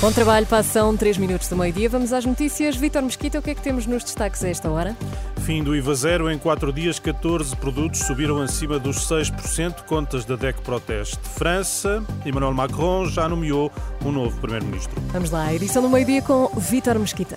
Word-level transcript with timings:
Bom 0.00 0.12
trabalho, 0.12 0.46
passam 0.46 0.96
3 0.96 1.18
minutos 1.18 1.48
do 1.48 1.56
meio-dia. 1.56 1.88
Vamos 1.88 2.12
às 2.12 2.24
notícias. 2.24 2.76
Vítor 2.76 3.02
Mesquita, 3.02 3.40
o 3.40 3.42
que 3.42 3.50
é 3.50 3.54
que 3.54 3.60
temos 3.60 3.84
nos 3.84 4.04
destaques 4.04 4.44
a 4.44 4.48
esta 4.48 4.70
hora? 4.70 4.96
Fim 5.44 5.60
do 5.60 5.74
IVA 5.74 5.92
zero. 5.96 6.30
Em 6.30 6.38
quatro 6.38 6.72
dias, 6.72 7.00
14 7.00 7.56
produtos 7.56 8.00
subiram 8.00 8.40
acima 8.40 8.78
dos 8.78 9.08
6%, 9.08 9.82
contas 9.86 10.24
da 10.24 10.36
DEC 10.36 10.60
Proteste. 10.60 11.18
França, 11.36 12.00
Emmanuel 12.24 12.54
Macron 12.54 13.06
já 13.06 13.28
nomeou 13.28 13.72
um 14.04 14.12
novo 14.12 14.40
primeiro-ministro. 14.40 15.02
Vamos 15.08 15.32
lá, 15.32 15.52
edição 15.52 15.82
do 15.82 15.88
meio-dia 15.88 16.22
com 16.22 16.46
Vítor 16.56 16.96
Mesquita. 16.96 17.36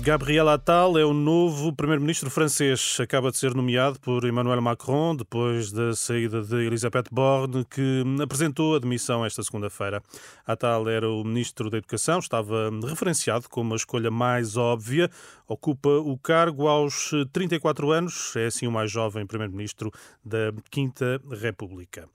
Gabriel 0.00 0.48
Attal 0.48 0.98
é 0.98 1.04
o 1.04 1.12
novo 1.12 1.72
primeiro-ministro 1.72 2.30
francês. 2.30 2.96
Acaba 3.00 3.30
de 3.30 3.36
ser 3.36 3.54
nomeado 3.54 4.00
por 4.00 4.24
Emmanuel 4.24 4.60
Macron 4.60 5.14
depois 5.14 5.70
da 5.70 5.94
saída 5.94 6.42
de 6.42 6.66
Elisabeth 6.66 7.04
Borne, 7.10 7.64
que 7.64 8.02
apresentou 8.22 8.74
a 8.74 8.78
demissão 8.78 9.24
esta 9.24 9.42
segunda-feira. 9.42 10.02
Attal 10.46 10.88
era 10.88 11.08
o 11.08 11.22
ministro 11.22 11.68
da 11.70 11.78
Educação, 11.78 12.18
estava 12.18 12.70
referenciado 12.88 13.48
como 13.48 13.74
a 13.74 13.76
escolha 13.76 14.10
mais 14.10 14.56
óbvia. 14.56 15.10
Ocupa 15.46 15.90
o 15.90 16.16
cargo 16.18 16.66
aos 16.66 17.10
34 17.32 17.90
anos, 17.90 18.34
é 18.36 18.46
assim 18.46 18.66
o 18.66 18.72
mais 18.72 18.90
jovem 18.90 19.26
primeiro-ministro 19.26 19.90
da 20.24 20.52
Quinta 20.70 21.20
República. 21.30 22.08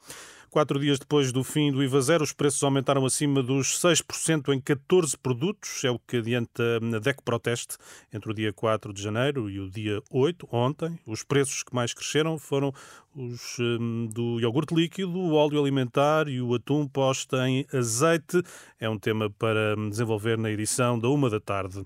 Quatro 0.58 0.80
dias 0.80 0.98
depois 0.98 1.32
do 1.32 1.44
fim 1.44 1.72
do 1.72 1.84
IVA 1.84 2.02
zero, 2.02 2.24
os 2.24 2.34
preços 2.34 2.64
aumentaram 2.64 3.06
acima 3.06 3.44
dos 3.44 3.80
6% 3.80 4.52
em 4.52 4.60
14 4.60 5.16
produtos, 5.16 5.84
é 5.84 5.92
o 5.92 6.00
que 6.00 6.18
adianta 6.18 6.64
a 6.96 6.98
DEC 6.98 7.22
Proteste 7.22 7.78
entre 8.12 8.32
o 8.32 8.34
dia 8.34 8.52
4 8.52 8.92
de 8.92 9.00
janeiro 9.00 9.52
e 9.52 9.60
o 9.60 9.70
dia 9.70 10.02
8, 10.10 10.50
ontem. 10.52 11.00
Os 11.06 11.22
preços 11.22 11.62
que 11.62 11.76
mais 11.76 11.94
cresceram 11.94 12.40
foram 12.40 12.74
os 13.16 13.60
um, 13.60 14.08
do 14.08 14.40
iogurte 14.40 14.74
líquido, 14.74 15.16
o 15.16 15.34
óleo 15.34 15.60
alimentar 15.60 16.28
e 16.28 16.42
o 16.42 16.54
atum 16.56 16.88
posto 16.88 17.36
em 17.38 17.64
azeite. 17.72 18.42
É 18.80 18.90
um 18.90 18.98
tema 18.98 19.30
para 19.30 19.76
desenvolver 19.90 20.40
na 20.40 20.50
edição 20.50 21.00
da 21.00 21.08
uma 21.08 21.30
da 21.30 21.40
tarde. 21.40 21.84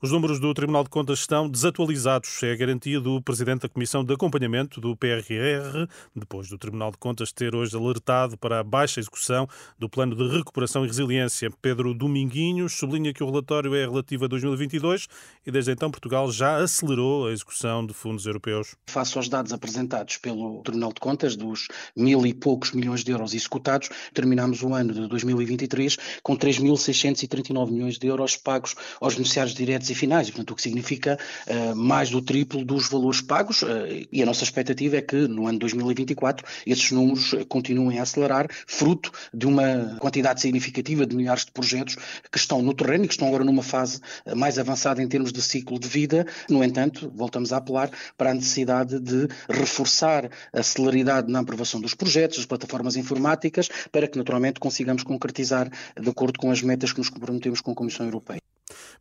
Os 0.00 0.12
números 0.12 0.38
do 0.38 0.54
Tribunal 0.54 0.84
de 0.84 0.90
Contas 0.90 1.18
estão 1.18 1.48
desatualizados. 1.48 2.40
É 2.44 2.52
a 2.52 2.56
garantia 2.56 3.00
do 3.00 3.20
Presidente 3.20 3.62
da 3.62 3.68
Comissão 3.68 4.04
de 4.04 4.14
Acompanhamento 4.14 4.80
do 4.80 4.96
PRR, 4.96 5.88
depois 6.14 6.48
do 6.48 6.56
Tribunal 6.56 6.92
de 6.92 6.98
Contas 6.98 7.32
ter 7.32 7.56
hoje 7.56 7.76
alertado 7.76 8.07
para 8.38 8.60
a 8.60 8.64
baixa 8.64 9.00
execução 9.00 9.46
do 9.78 9.88
Plano 9.88 10.16
de 10.16 10.28
Recuperação 10.28 10.84
e 10.84 10.86
Resiliência. 10.86 11.50
Pedro 11.60 11.92
Dominguinhos 11.92 12.72
sublinha 12.72 13.12
que 13.12 13.22
o 13.22 13.26
relatório 13.26 13.74
é 13.74 13.80
relativo 13.80 14.24
a 14.24 14.28
2022 14.28 15.06
e 15.46 15.50
desde 15.50 15.72
então 15.72 15.90
Portugal 15.90 16.30
já 16.32 16.56
acelerou 16.56 17.26
a 17.26 17.32
execução 17.32 17.84
de 17.84 17.92
fundos 17.92 18.24
europeus. 18.24 18.74
Face 18.88 19.16
aos 19.16 19.28
dados 19.28 19.52
apresentados 19.52 20.16
pelo 20.16 20.62
Tribunal 20.62 20.92
de 20.92 21.00
Contas, 21.00 21.36
dos 21.36 21.68
mil 21.94 22.24
e 22.26 22.32
poucos 22.32 22.72
milhões 22.72 23.04
de 23.04 23.12
euros 23.12 23.34
executados, 23.34 23.90
terminamos 24.14 24.62
o 24.62 24.72
ano 24.72 24.92
de 24.94 25.06
2023 25.06 25.96
com 26.22 26.36
3.639 26.36 27.70
milhões 27.70 27.98
de 27.98 28.06
euros 28.06 28.36
pagos 28.36 28.74
aos 29.00 29.14
beneficiários 29.14 29.54
diretos 29.54 29.90
e 29.90 29.94
finais, 29.94 30.30
portanto, 30.30 30.52
o 30.52 30.54
que 30.54 30.62
significa 30.62 31.18
uh, 31.46 31.76
mais 31.76 32.10
do 32.10 32.22
triplo 32.22 32.64
dos 32.64 32.88
valores 32.88 33.20
pagos, 33.20 33.62
uh, 33.62 33.66
e 34.10 34.22
a 34.22 34.26
nossa 34.26 34.44
expectativa 34.44 34.96
é 34.96 35.02
que 35.02 35.28
no 35.28 35.46
ano 35.46 35.58
2024 35.58 36.46
esses 36.66 36.90
números 36.90 37.34
continuem 37.48 37.87
a 37.96 38.02
acelerar, 38.02 38.48
fruto 38.66 39.12
de 39.32 39.46
uma 39.46 39.96
quantidade 40.00 40.40
significativa 40.40 41.06
de 41.06 41.14
milhares 41.14 41.44
de 41.44 41.52
projetos 41.52 41.96
que 42.30 42.38
estão 42.38 42.60
no 42.60 42.74
terreno 42.74 43.04
e 43.04 43.08
que 43.08 43.14
estão 43.14 43.28
agora 43.28 43.44
numa 43.44 43.62
fase 43.62 44.00
uh, 44.26 44.36
mais 44.36 44.58
avançada 44.58 45.02
em 45.02 45.08
termos 45.08 45.32
de 45.32 45.40
ciclo 45.40 45.78
de 45.78 45.88
vida. 45.88 46.26
No 46.48 46.62
entanto, 46.64 47.10
voltamos 47.14 47.52
a 47.52 47.58
apelar 47.58 47.90
para 48.16 48.30
a 48.30 48.34
necessidade 48.34 48.98
de 48.98 49.28
reforçar 49.48 50.28
a 50.52 50.62
celeridade 50.62 51.30
na 51.30 51.40
aprovação 51.40 51.80
dos 51.80 51.94
projetos, 51.94 52.38
das 52.38 52.46
plataformas 52.46 52.96
informáticas, 52.96 53.68
para 53.92 54.08
que 54.08 54.18
naturalmente 54.18 54.58
consigamos 54.60 55.02
concretizar 55.02 55.70
de 55.98 56.10
acordo 56.10 56.38
com 56.38 56.50
as 56.50 56.62
metas 56.62 56.92
que 56.92 56.98
nos 56.98 57.08
comprometemos 57.08 57.60
com 57.60 57.72
a 57.72 57.74
Comissão 57.74 58.06
Europeia. 58.06 58.47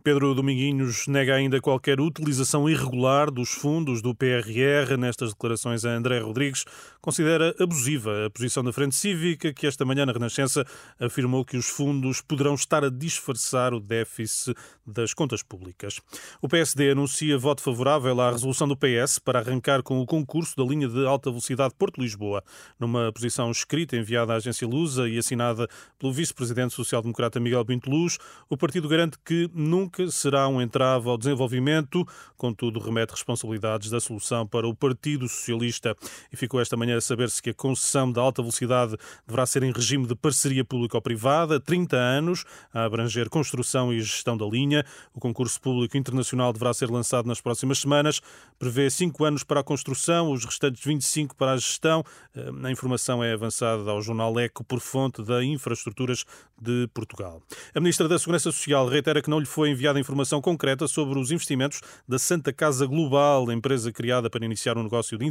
Pedro 0.03 0.33
Dominguinhos 0.33 1.05
nega 1.07 1.35
ainda 1.35 1.59
qualquer 1.59 1.99
utilização 1.99 2.69
irregular 2.69 3.29
dos 3.29 3.49
fundos 3.49 4.01
do 4.01 4.15
PRR. 4.15 4.95
Nestas 4.97 5.31
declarações 5.31 5.83
a 5.83 5.89
André 5.89 6.19
Rodrigues 6.19 6.63
considera 7.01 7.53
abusiva 7.59 8.25
a 8.25 8.29
posição 8.29 8.63
da 8.63 8.71
Frente 8.71 8.95
Cívica, 8.95 9.53
que 9.53 9.67
esta 9.67 9.83
manhã 9.83 10.05
na 10.05 10.13
Renascença 10.13 10.65
afirmou 10.99 11.43
que 11.43 11.57
os 11.57 11.67
fundos 11.67 12.21
poderão 12.21 12.55
estar 12.55 12.83
a 12.83 12.89
disfarçar 12.89 13.73
o 13.73 13.79
déficit 13.79 14.55
das 14.85 15.13
contas 15.13 15.43
públicas. 15.43 15.99
O 16.41 16.47
PSD 16.47 16.91
anuncia 16.91 17.37
voto 17.37 17.61
favorável 17.61 18.19
à 18.21 18.31
resolução 18.31 18.67
do 18.67 18.77
PS 18.77 19.19
para 19.19 19.39
arrancar 19.39 19.83
com 19.83 19.99
o 19.99 20.05
concurso 20.05 20.55
da 20.55 20.63
linha 20.63 20.87
de 20.87 21.05
alta 21.05 21.29
velocidade 21.29 21.73
Porto-Lisboa. 21.77 22.43
Numa 22.79 23.11
posição 23.11 23.51
escrita 23.51 23.97
enviada 23.97 24.33
à 24.33 24.37
agência 24.37 24.67
Lusa 24.67 25.09
e 25.09 25.17
assinada 25.17 25.67
pelo 25.99 26.13
vice-presidente 26.13 26.73
social-democrata 26.73 27.39
Miguel 27.39 27.65
Pinto 27.65 27.89
Luz, 27.89 28.17
o 28.49 28.55
partido 28.55 28.87
garante 28.87 29.17
que 29.25 29.49
nunca 29.53 29.86
será 30.09 30.47
um 30.47 30.61
entrave 30.61 31.09
ao 31.09 31.17
desenvolvimento, 31.17 32.07
contudo 32.37 32.79
remete 32.79 33.11
responsabilidades 33.11 33.89
da 33.89 33.99
solução 33.99 34.45
para 34.45 34.67
o 34.67 34.75
Partido 34.75 35.27
Socialista. 35.27 35.95
E 36.31 36.37
ficou 36.37 36.59
esta 36.61 36.77
manhã 36.77 36.97
a 36.97 37.01
saber-se 37.01 37.41
que 37.41 37.49
a 37.49 37.53
concessão 37.53 38.11
da 38.11 38.21
alta 38.21 38.41
velocidade 38.41 38.95
deverá 39.25 39.45
ser 39.45 39.63
em 39.63 39.71
regime 39.71 40.05
de 40.05 40.15
parceria 40.15 40.63
público-privada, 40.63 41.59
30 41.59 41.97
anos, 41.97 42.45
a 42.73 42.85
abranger 42.85 43.29
construção 43.29 43.93
e 43.93 43.99
gestão 44.01 44.37
da 44.37 44.45
linha. 44.45 44.85
O 45.13 45.19
concurso 45.19 45.59
público 45.59 45.97
internacional 45.97 46.53
deverá 46.53 46.73
ser 46.73 46.89
lançado 46.89 47.27
nas 47.27 47.41
próximas 47.41 47.79
semanas, 47.79 48.21
prevê 48.57 48.89
5 48.89 49.23
anos 49.23 49.43
para 49.43 49.59
a 49.59 49.63
construção, 49.63 50.31
os 50.31 50.45
restantes 50.45 50.83
25 50.83 51.35
para 51.35 51.53
a 51.53 51.57
gestão. 51.57 52.03
Eh, 52.35 52.49
a 52.63 52.71
informação 52.71 53.23
é 53.23 53.33
avançada 53.33 53.89
ao 53.89 54.01
jornal 54.01 54.39
Eco 54.39 54.63
por 54.63 54.79
fonte 54.79 55.23
da 55.23 55.43
Infraestruturas 55.43 56.25
de 56.59 56.87
Portugal. 56.93 57.41
A 57.73 57.79
Ministra 57.79 58.07
da 58.07 58.17
Segurança 58.17 58.51
Social 58.51 58.87
reitera 58.87 59.21
que 59.21 59.29
não 59.29 59.39
lhe 59.39 59.45
foi 59.67 59.71
enviada 59.71 59.99
informação 59.99 60.41
concreta 60.41 60.87
sobre 60.87 61.19
os 61.19 61.29
investimentos 61.29 61.81
da 62.07 62.17
Santa 62.17 62.53
Casa 62.53 62.85
Global, 62.85 63.51
empresa 63.51 63.91
criada 63.91 64.29
para 64.29 64.45
iniciar 64.45 64.77
um 64.77 64.83
negócio 64.83 65.17
de 65.17 65.25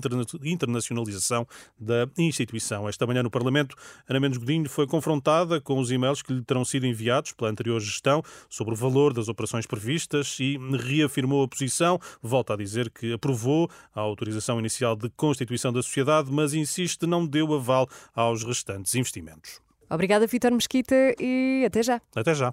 internacionalização 0.45 1.47
da 1.79 2.07
instituição. 2.19 2.87
Esta 2.87 3.07
manhã 3.07 3.23
no 3.23 3.31
Parlamento, 3.31 3.75
Ana 4.07 4.21
Mendes 4.21 4.37
Godinho 4.37 4.69
foi 4.69 4.87
confrontada 4.87 5.59
com 5.59 5.79
os 5.79 5.91
e-mails 5.91 6.21
que 6.21 6.35
lhe 6.35 6.43
terão 6.43 6.67
sido 6.67 6.87
enviados 6.87 7.33
pela 7.33 7.51
anterior 7.51 7.81
gestão 7.81 8.23
sobre 8.51 8.75
o 8.75 8.77
valor 8.77 9.15
das 9.15 9.29
operações 9.29 9.65
previstas 9.67 10.37
e 10.39 10.59
reafirmou 10.77 11.43
a 11.43 11.49
posição. 11.49 11.99
Volta 12.23 12.53
a 12.53 12.57
dizer 12.57 12.91
que 12.91 13.15
aprovou 13.15 13.71
a 13.95 14.01
autorização 14.01 14.59
inicial 14.59 14.97
de 14.97 15.09
constituição 15.11 15.73
da 15.73 15.83
sociedade, 15.83 16.31
mas 16.31 16.53
insiste 16.53 17.07
não 17.07 17.27
deu 17.27 17.55
aval 17.55 17.89
aos 18.15 18.45
restantes 18.45 18.95
investimentos. 18.95 19.63
Obrigada, 19.89 20.27
Vitor 20.27 20.51
Mesquita, 20.51 20.95
e 21.19 21.65
até 21.65 21.83
já. 21.83 22.03
Até 22.15 22.35
já. 22.35 22.53